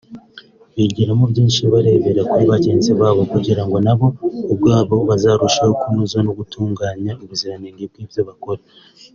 bigiramo 0.75 1.23
byinshi 1.31 1.59
barebera 1.73 2.21
kuri 2.29 2.43
bagenzi 2.53 2.91
babo 2.99 3.21
kugirango 3.31 3.77
na 3.85 3.93
bo 3.97 4.07
ubwabo 4.53 4.95
bazarusheho 5.09 5.73
kunoza 5.81 6.17
no 6.25 6.31
gutunganya 6.39 7.11
ubuziranenge 7.23 7.83
bw’ibyo 7.91 8.21
bakora 8.29 8.61